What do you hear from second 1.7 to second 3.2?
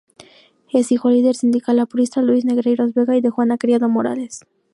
aprista, Luis Negreiros Vega,